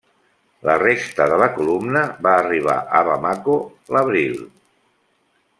La 0.67 0.77
resta 0.83 1.27
de 1.33 1.37
la 1.41 1.49
columna 1.57 2.03
va 2.29 2.33
arribar 2.45 2.79
a 3.01 3.05
Bamako 3.11 3.61
l’abril. 3.97 4.45